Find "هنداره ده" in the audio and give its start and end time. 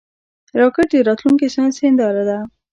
1.83-2.37